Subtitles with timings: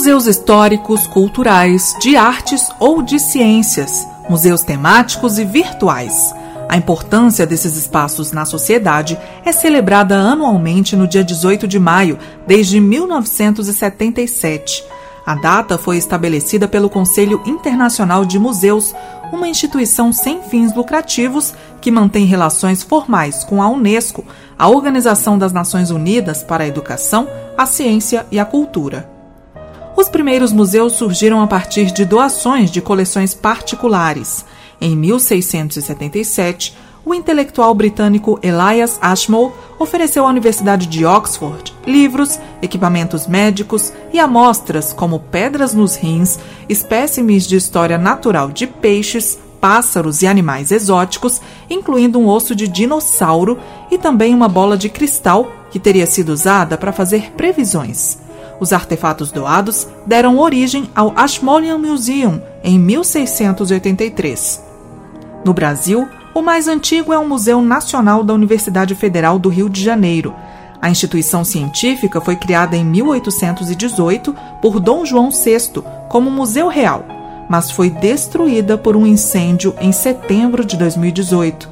[0.00, 6.34] museus históricos, culturais, de artes ou de ciências, museus temáticos e virtuais.
[6.70, 12.80] A importância desses espaços na sociedade é celebrada anualmente no dia 18 de maio, desde
[12.80, 14.82] 1977.
[15.26, 18.94] A data foi estabelecida pelo Conselho Internacional de Museus,
[19.30, 24.24] uma instituição sem fins lucrativos que mantém relações formais com a Unesco,
[24.58, 29.19] a Organização das Nações Unidas para a Educação, a Ciência e a Cultura.
[30.00, 34.46] Os primeiros museus surgiram a partir de doações de coleções particulares.
[34.80, 43.92] Em 1677, o intelectual britânico Elias Ashmole ofereceu à Universidade de Oxford livros, equipamentos médicos
[44.10, 50.72] e amostras como pedras nos rins, espécimes de história natural de peixes, pássaros e animais
[50.72, 53.58] exóticos, incluindo um osso de dinossauro
[53.90, 58.19] e também uma bola de cristal que teria sido usada para fazer previsões.
[58.60, 64.62] Os artefatos doados deram origem ao Ashmolean Museum em 1683.
[65.42, 69.82] No Brasil, o mais antigo é o Museu Nacional da Universidade Federal do Rio de
[69.82, 70.34] Janeiro.
[70.80, 77.04] A instituição científica foi criada em 1818 por Dom João VI como Museu Real,
[77.48, 81.68] mas foi destruída por um incêndio em setembro de 2018.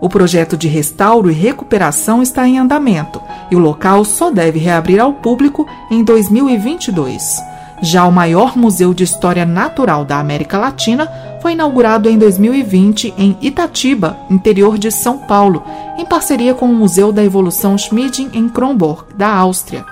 [0.00, 3.22] O projeto de restauro e recuperação está em andamento
[3.54, 7.40] e o local só deve reabrir ao público em 2022.
[7.80, 11.08] Já o maior museu de história natural da América Latina
[11.40, 15.62] foi inaugurado em 2020 em Itatiba, interior de São Paulo,
[15.96, 19.84] em parceria com o Museu da Evolução Schmieding em Kronborg, da Áustria.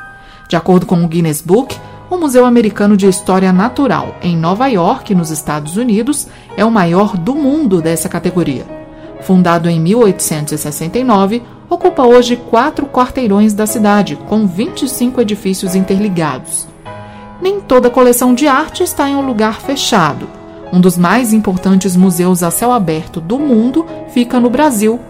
[0.49, 1.77] De acordo com o Guinness Book,
[2.11, 7.17] o Museu Americano de História Natural, em Nova York, nos Estados Unidos, é o maior
[7.17, 8.67] do mundo dessa categoria.
[9.21, 16.67] Fundado em 1869, ocupa hoje quatro quarteirões da cidade, com 25 edifícios interligados.
[17.41, 20.29] Nem toda coleção de arte está em um lugar fechado.
[20.73, 25.01] Um dos mais importantes museus a céu aberto do mundo fica no Brasil.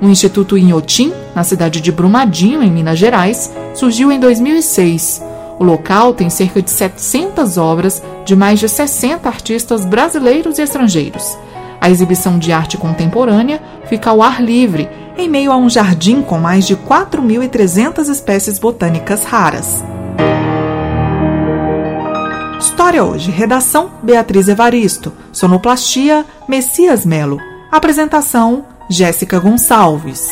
[0.00, 5.22] O Instituto Inhotim, na cidade de Brumadinho, em Minas Gerais, surgiu em 2006.
[5.58, 11.36] O local tem cerca de 700 obras de mais de 60 artistas brasileiros e estrangeiros
[11.80, 16.38] a exibição de arte contemporânea fica ao ar livre, em meio a um jardim com
[16.38, 19.82] mais de 4.300 espécies botânicas raras.
[22.58, 23.30] História hoje.
[23.30, 25.12] Redação: Beatriz Evaristo.
[25.32, 27.38] Sonoplastia: Messias Melo.
[27.70, 30.28] Apresentação: Jéssica Gonçalves.